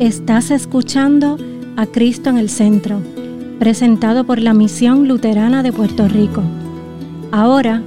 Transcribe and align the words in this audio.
Estás 0.00 0.50
escuchando 0.50 1.38
a 1.76 1.86
Cristo 1.86 2.28
en 2.28 2.36
el 2.36 2.50
Centro, 2.50 3.00
presentado 3.60 4.26
por 4.26 4.40
la 4.40 4.52
Misión 4.52 5.06
Luterana 5.06 5.62
de 5.62 5.72
Puerto 5.72 6.08
Rico. 6.08 6.42
Ahora, 7.30 7.80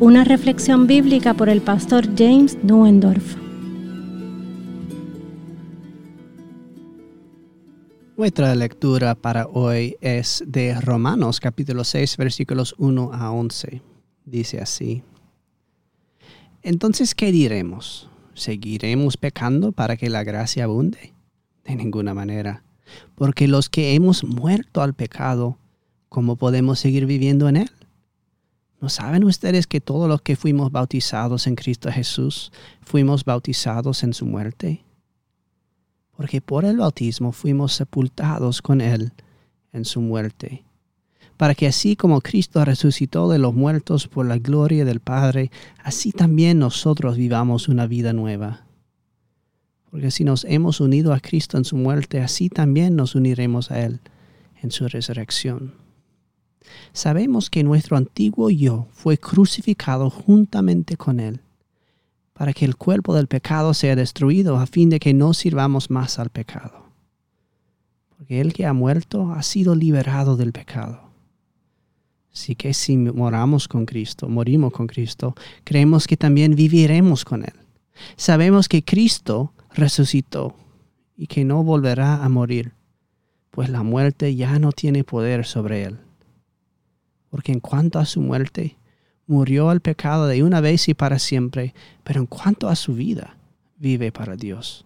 una 0.00 0.24
reflexión 0.24 0.86
bíblica 0.86 1.34
por 1.34 1.50
el 1.50 1.60
pastor 1.60 2.06
James 2.16 2.56
Nuendorf. 2.64 3.36
Nuestra 8.16 8.54
lectura 8.54 9.14
para 9.14 9.46
hoy 9.46 9.96
es 10.00 10.42
de 10.46 10.80
Romanos 10.80 11.38
capítulo 11.38 11.84
6 11.84 12.16
versículos 12.16 12.74
1 12.78 13.10
a 13.12 13.30
11. 13.30 13.82
Dice 14.24 14.58
así. 14.58 15.02
Entonces, 16.62 17.14
¿qué 17.14 17.30
diremos? 17.30 18.08
¿Seguiremos 18.32 19.18
pecando 19.18 19.72
para 19.72 19.98
que 19.98 20.08
la 20.08 20.24
gracia 20.24 20.64
abunde? 20.64 21.12
De 21.64 21.76
ninguna 21.76 22.14
manera. 22.14 22.62
Porque 23.14 23.48
los 23.48 23.68
que 23.68 23.94
hemos 23.94 24.24
muerto 24.24 24.82
al 24.82 24.94
pecado, 24.94 25.58
¿cómo 26.08 26.36
podemos 26.36 26.78
seguir 26.78 27.06
viviendo 27.06 27.48
en 27.48 27.56
él? 27.56 27.70
¿No 28.82 28.88
saben 28.88 29.22
ustedes 29.22 29.68
que 29.68 29.80
todos 29.80 30.08
los 30.08 30.22
que 30.22 30.34
fuimos 30.34 30.72
bautizados 30.72 31.46
en 31.46 31.54
Cristo 31.54 31.88
Jesús 31.92 32.50
fuimos 32.80 33.24
bautizados 33.24 34.02
en 34.02 34.12
su 34.12 34.26
muerte? 34.26 34.82
Porque 36.16 36.40
por 36.40 36.64
el 36.64 36.78
bautismo 36.78 37.30
fuimos 37.30 37.74
sepultados 37.74 38.60
con 38.60 38.80
Él 38.80 39.12
en 39.72 39.84
su 39.84 40.00
muerte, 40.00 40.64
para 41.36 41.54
que 41.54 41.68
así 41.68 41.94
como 41.94 42.20
Cristo 42.20 42.64
resucitó 42.64 43.28
de 43.28 43.38
los 43.38 43.54
muertos 43.54 44.08
por 44.08 44.26
la 44.26 44.38
gloria 44.38 44.84
del 44.84 44.98
Padre, 44.98 45.52
así 45.84 46.10
también 46.10 46.58
nosotros 46.58 47.16
vivamos 47.16 47.68
una 47.68 47.86
vida 47.86 48.12
nueva. 48.12 48.61
Porque 49.92 50.10
si 50.10 50.24
nos 50.24 50.46
hemos 50.46 50.80
unido 50.80 51.12
a 51.12 51.20
Cristo 51.20 51.58
en 51.58 51.66
su 51.66 51.76
muerte, 51.76 52.22
así 52.22 52.48
también 52.48 52.96
nos 52.96 53.14
uniremos 53.14 53.70
a 53.70 53.84
Él 53.84 54.00
en 54.62 54.70
su 54.70 54.88
resurrección. 54.88 55.74
Sabemos 56.94 57.50
que 57.50 57.62
nuestro 57.62 57.98
antiguo 57.98 58.48
yo 58.48 58.86
fue 58.92 59.18
crucificado 59.18 60.08
juntamente 60.08 60.96
con 60.96 61.20
Él, 61.20 61.40
para 62.32 62.54
que 62.54 62.64
el 62.64 62.76
cuerpo 62.76 63.14
del 63.14 63.26
pecado 63.26 63.74
sea 63.74 63.94
destruido 63.94 64.56
a 64.56 64.66
fin 64.66 64.88
de 64.88 64.98
que 64.98 65.12
no 65.12 65.34
sirvamos 65.34 65.90
más 65.90 66.18
al 66.18 66.30
pecado. 66.30 66.86
Porque 68.16 68.40
el 68.40 68.54
que 68.54 68.64
ha 68.64 68.72
muerto 68.72 69.34
ha 69.34 69.42
sido 69.42 69.74
liberado 69.74 70.38
del 70.38 70.52
pecado. 70.52 71.02
Así 72.32 72.54
que 72.54 72.72
si 72.72 72.96
moramos 72.96 73.68
con 73.68 73.84
Cristo, 73.84 74.30
morimos 74.30 74.72
con 74.72 74.86
Cristo, 74.86 75.34
creemos 75.64 76.06
que 76.06 76.16
también 76.16 76.56
viviremos 76.56 77.26
con 77.26 77.42
Él. 77.42 77.52
Sabemos 78.16 78.70
que 78.70 78.82
Cristo 78.82 79.52
resucitó 79.74 80.54
y 81.16 81.26
que 81.26 81.44
no 81.44 81.62
volverá 81.62 82.24
a 82.24 82.28
morir, 82.28 82.72
pues 83.50 83.68
la 83.68 83.82
muerte 83.82 84.34
ya 84.34 84.58
no 84.58 84.72
tiene 84.72 85.04
poder 85.04 85.44
sobre 85.44 85.84
él. 85.84 85.98
Porque 87.30 87.52
en 87.52 87.60
cuanto 87.60 87.98
a 87.98 88.06
su 88.06 88.20
muerte, 88.20 88.76
murió 89.26 89.70
al 89.70 89.80
pecado 89.80 90.26
de 90.26 90.42
una 90.42 90.60
vez 90.60 90.88
y 90.88 90.94
para 90.94 91.18
siempre, 91.18 91.74
pero 92.04 92.20
en 92.20 92.26
cuanto 92.26 92.68
a 92.68 92.76
su 92.76 92.94
vida, 92.94 93.36
vive 93.76 94.12
para 94.12 94.36
Dios. 94.36 94.84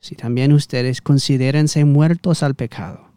Si 0.00 0.14
también 0.14 0.52
ustedes 0.52 1.02
considérense 1.02 1.84
muertos 1.84 2.42
al 2.42 2.54
pecado, 2.54 3.10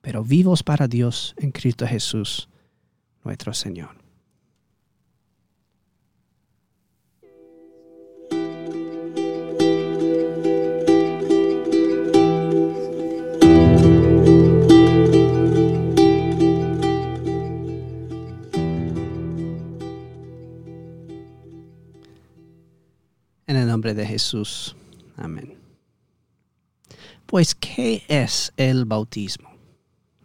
pero 0.00 0.24
vivos 0.24 0.62
para 0.62 0.88
Dios 0.88 1.34
en 1.38 1.50
Cristo 1.50 1.86
Jesús, 1.86 2.48
nuestro 3.24 3.52
Señor. 3.52 4.05
De 23.46 24.06
Jesús. 24.06 24.74
Amén. 25.16 25.54
Pues, 27.26 27.54
¿qué 27.54 28.02
es 28.08 28.52
el 28.56 28.84
bautismo? 28.84 29.50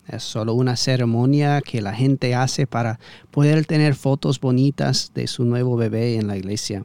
Es 0.07 0.23
solo 0.23 0.55
una 0.55 0.75
ceremonia 0.75 1.61
que 1.61 1.81
la 1.81 1.93
gente 1.93 2.33
hace 2.33 2.65
para 2.65 2.99
poder 3.29 3.65
tener 3.65 3.93
fotos 3.93 4.39
bonitas 4.39 5.11
de 5.13 5.27
su 5.27 5.45
nuevo 5.45 5.77
bebé 5.77 6.15
en 6.15 6.27
la 6.27 6.35
iglesia. 6.35 6.83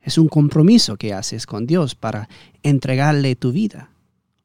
Es 0.00 0.18
un 0.18 0.28
compromiso 0.28 0.96
que 0.96 1.12
haces 1.12 1.46
con 1.46 1.66
Dios 1.66 1.96
para 1.96 2.28
entregarle 2.62 3.34
tu 3.34 3.50
vida 3.50 3.90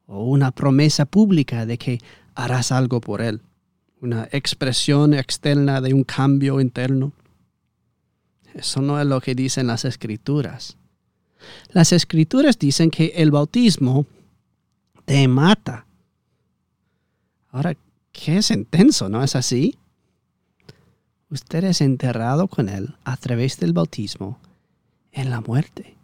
o 0.06 0.24
una 0.24 0.50
promesa 0.50 1.04
pública 1.06 1.66
de 1.66 1.78
que 1.78 2.00
harás 2.34 2.72
algo 2.72 3.00
por 3.00 3.22
Él, 3.22 3.42
una 4.00 4.28
expresión 4.32 5.14
externa 5.14 5.80
de 5.80 5.94
un 5.94 6.02
cambio 6.02 6.60
interno. 6.60 7.12
Eso 8.58 8.82
no 8.82 9.00
es 9.00 9.06
lo 9.06 9.20
que 9.20 9.36
dicen 9.36 9.68
las 9.68 9.84
escrituras. 9.84 10.76
Las 11.70 11.92
escrituras 11.92 12.58
dicen 12.58 12.90
que 12.90 13.12
el 13.14 13.30
bautismo 13.30 14.04
te 15.04 15.28
mata. 15.28 15.86
Ahora, 17.52 17.76
qué 18.10 18.38
es 18.38 18.50
intenso, 18.50 19.08
¿no 19.08 19.22
es 19.22 19.36
así? 19.36 19.78
Usted 21.30 21.62
es 21.64 21.80
enterrado 21.80 22.48
con 22.48 22.68
Él 22.68 22.96
a 23.04 23.16
través 23.16 23.60
del 23.60 23.72
bautismo 23.72 24.40
en 25.12 25.30
la 25.30 25.40
muerte. 25.40 25.96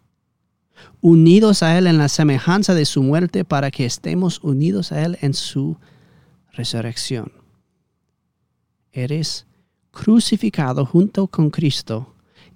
Unidos 1.00 1.64
a 1.64 1.76
Él 1.76 1.88
en 1.88 1.98
la 1.98 2.08
semejanza 2.08 2.72
de 2.74 2.84
su 2.84 3.02
muerte 3.02 3.44
para 3.44 3.72
que 3.72 3.84
estemos 3.84 4.38
unidos 4.44 4.92
a 4.92 5.04
Él 5.04 5.18
en 5.22 5.34
su 5.34 5.76
resurrección. 6.52 7.32
Eres 8.92 9.44
crucificado 9.90 10.86
junto 10.86 11.26
con 11.26 11.50
Cristo 11.50 12.13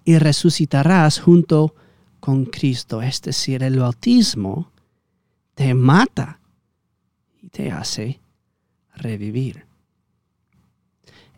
y 0.09 0.17
resucitarás 0.19 1.19
junto 1.19 1.75
con 2.19 2.47
Cristo, 2.47 3.03
es 3.03 3.21
decir, 3.21 3.63
el 3.63 3.79
bautismo, 3.79 4.73
te 5.55 5.75
mata 5.75 6.41
y 7.43 7.51
te 7.51 7.71
hace 7.71 8.19
revivir. 8.95 9.67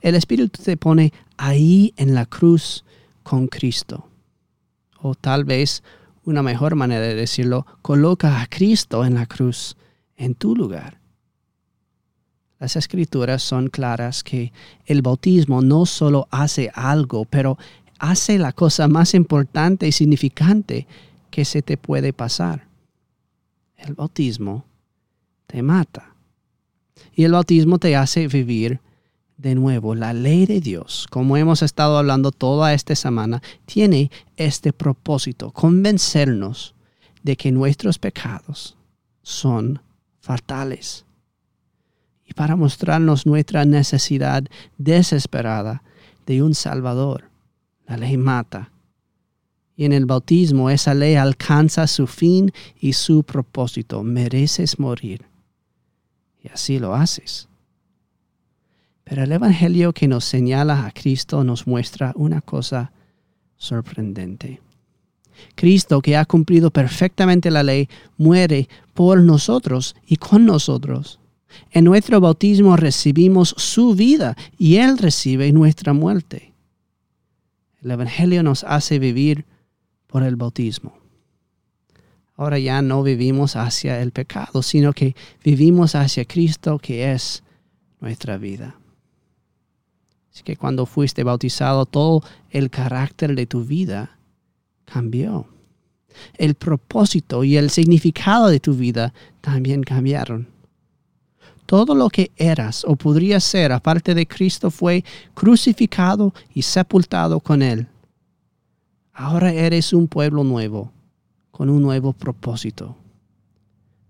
El 0.00 0.14
Espíritu 0.14 0.62
te 0.62 0.76
pone 0.76 1.12
ahí 1.36 1.92
en 1.96 2.14
la 2.14 2.26
cruz 2.26 2.84
con 3.24 3.48
Cristo. 3.48 4.08
O 5.00 5.16
tal 5.16 5.42
vez 5.42 5.82
una 6.22 6.44
mejor 6.44 6.76
manera 6.76 7.00
de 7.00 7.16
decirlo, 7.16 7.66
coloca 7.82 8.40
a 8.40 8.46
Cristo 8.46 9.04
en 9.04 9.14
la 9.14 9.26
cruz 9.26 9.76
en 10.16 10.36
tu 10.36 10.54
lugar. 10.54 11.00
Las 12.60 12.76
escrituras 12.76 13.42
son 13.42 13.66
claras 13.68 14.22
que 14.22 14.52
el 14.86 15.02
bautismo 15.02 15.60
no 15.60 15.86
solo 15.86 16.28
hace 16.30 16.70
algo, 16.72 17.24
pero 17.24 17.58
hace 18.00 18.38
la 18.38 18.52
cosa 18.52 18.88
más 18.88 19.14
importante 19.14 19.86
y 19.86 19.92
significante 19.92 20.88
que 21.30 21.44
se 21.44 21.62
te 21.62 21.76
puede 21.76 22.12
pasar. 22.12 22.66
El 23.76 23.94
bautismo 23.94 24.64
te 25.46 25.62
mata. 25.62 26.14
Y 27.14 27.24
el 27.24 27.32
bautismo 27.32 27.78
te 27.78 27.94
hace 27.96 28.26
vivir 28.26 28.80
de 29.36 29.54
nuevo. 29.54 29.94
La 29.94 30.12
ley 30.12 30.46
de 30.46 30.60
Dios, 30.60 31.06
como 31.10 31.36
hemos 31.36 31.62
estado 31.62 31.98
hablando 31.98 32.32
toda 32.32 32.72
esta 32.72 32.96
semana, 32.96 33.42
tiene 33.66 34.10
este 34.36 34.72
propósito, 34.72 35.52
convencernos 35.52 36.74
de 37.22 37.36
que 37.36 37.52
nuestros 37.52 37.98
pecados 37.98 38.76
son 39.22 39.82
fatales. 40.20 41.04
Y 42.26 42.32
para 42.32 42.56
mostrarnos 42.56 43.26
nuestra 43.26 43.64
necesidad 43.66 44.44
desesperada 44.78 45.82
de 46.26 46.42
un 46.42 46.54
Salvador 46.54 47.29
la 47.90 47.96
ley 47.96 48.16
mata. 48.16 48.70
Y 49.76 49.84
en 49.84 49.92
el 49.92 50.06
bautismo 50.06 50.70
esa 50.70 50.94
ley 50.94 51.16
alcanza 51.16 51.88
su 51.88 52.06
fin 52.06 52.52
y 52.78 52.92
su 52.92 53.24
propósito. 53.24 54.04
Mereces 54.04 54.78
morir. 54.78 55.26
Y 56.42 56.48
así 56.48 56.78
lo 56.78 56.94
haces. 56.94 57.48
Pero 59.02 59.24
el 59.24 59.32
Evangelio 59.32 59.92
que 59.92 60.06
nos 60.06 60.24
señala 60.24 60.86
a 60.86 60.92
Cristo 60.92 61.42
nos 61.42 61.66
muestra 61.66 62.12
una 62.14 62.40
cosa 62.40 62.92
sorprendente. 63.56 64.60
Cristo, 65.56 66.00
que 66.00 66.16
ha 66.16 66.24
cumplido 66.26 66.70
perfectamente 66.70 67.50
la 67.50 67.64
ley, 67.64 67.88
muere 68.18 68.68
por 68.94 69.20
nosotros 69.20 69.96
y 70.06 70.16
con 70.16 70.44
nosotros. 70.44 71.18
En 71.72 71.86
nuestro 71.86 72.20
bautismo 72.20 72.76
recibimos 72.76 73.52
su 73.56 73.96
vida 73.96 74.36
y 74.58 74.76
Él 74.76 74.96
recibe 74.96 75.50
nuestra 75.50 75.92
muerte. 75.92 76.49
El 77.82 77.92
Evangelio 77.92 78.42
nos 78.42 78.64
hace 78.64 78.98
vivir 78.98 79.46
por 80.06 80.22
el 80.22 80.36
bautismo. 80.36 80.98
Ahora 82.36 82.58
ya 82.58 82.80
no 82.82 83.02
vivimos 83.02 83.56
hacia 83.56 84.00
el 84.00 84.12
pecado, 84.12 84.62
sino 84.62 84.92
que 84.92 85.14
vivimos 85.44 85.94
hacia 85.94 86.24
Cristo 86.24 86.78
que 86.78 87.12
es 87.12 87.42
nuestra 88.00 88.38
vida. 88.38 88.76
Así 90.32 90.42
que 90.42 90.56
cuando 90.56 90.86
fuiste 90.86 91.22
bautizado, 91.22 91.86
todo 91.86 92.22
el 92.50 92.70
carácter 92.70 93.34
de 93.34 93.46
tu 93.46 93.64
vida 93.64 94.18
cambió. 94.84 95.46
El 96.34 96.54
propósito 96.54 97.44
y 97.44 97.56
el 97.56 97.70
significado 97.70 98.48
de 98.48 98.60
tu 98.60 98.74
vida 98.74 99.12
también 99.40 99.82
cambiaron. 99.82 100.48
Todo 101.70 101.94
lo 101.94 102.08
que 102.08 102.32
eras 102.34 102.84
o 102.84 102.96
podría 102.96 103.38
ser 103.38 103.70
aparte 103.70 104.12
de 104.12 104.26
Cristo 104.26 104.72
fue 104.72 105.04
crucificado 105.34 106.34
y 106.52 106.62
sepultado 106.62 107.38
con 107.38 107.62
Él. 107.62 107.86
Ahora 109.12 109.52
eres 109.52 109.92
un 109.92 110.08
pueblo 110.08 110.42
nuevo, 110.42 110.90
con 111.52 111.70
un 111.70 111.80
nuevo 111.80 112.12
propósito. 112.12 112.96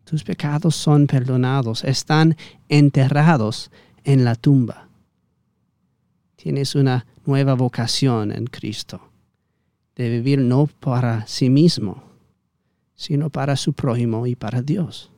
Tus 0.04 0.24
pecados 0.24 0.74
son 0.74 1.06
perdonados, 1.06 1.84
están 1.84 2.34
enterrados 2.70 3.70
en 4.04 4.24
la 4.24 4.36
tumba. 4.36 4.88
Tienes 6.36 6.74
una 6.74 7.04
nueva 7.26 7.52
vocación 7.52 8.32
en 8.32 8.46
Cristo, 8.46 9.02
de 9.96 10.08
vivir 10.08 10.38
no 10.38 10.66
para 10.66 11.26
sí 11.26 11.50
mismo, 11.50 12.04
sino 12.94 13.28
para 13.28 13.54
su 13.56 13.74
prójimo 13.74 14.26
y 14.26 14.34
para 14.34 14.62
Dios. 14.62 15.10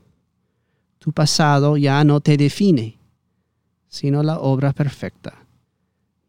Tu 1.02 1.10
pasado 1.10 1.76
ya 1.76 2.04
no 2.04 2.20
te 2.20 2.36
define, 2.36 2.96
sino 3.88 4.22
la 4.22 4.38
obra 4.38 4.72
perfecta 4.72 5.34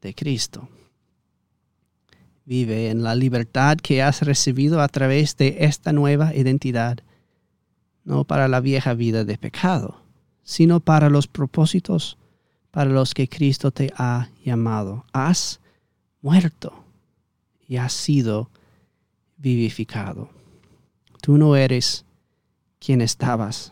de 0.02 0.16
Cristo. 0.16 0.68
Vive 2.44 2.90
en 2.90 3.04
la 3.04 3.14
libertad 3.14 3.78
que 3.78 4.02
has 4.02 4.24
recibido 4.24 4.81
a 4.81 4.88
través 4.88 5.38
de 5.38 5.58
esta 5.60 5.94
nueva 5.94 6.34
identidad, 6.34 6.98
no 8.04 8.24
para 8.24 8.48
la 8.48 8.62
vieja 8.62 8.96
vida 8.96 9.24
de 9.24 9.38
pecado, 9.38 10.02
sino 10.42 10.80
para 10.80 11.08
los 11.12 11.28
propósitos 11.28 12.18
para 12.72 12.90
los 12.90 13.14
que 13.14 13.30
Cristo 13.30 13.70
te 13.70 13.94
ha 13.96 14.30
llamado. 14.44 15.06
Has 15.14 15.60
muerto 16.24 16.84
y 17.68 17.78
has 17.78 17.94
sido 17.94 18.50
vivificado. 19.38 20.30
Tú 21.22 21.38
no 21.38 21.56
eres 21.56 22.06
quien 22.80 23.02
estabas 23.02 23.72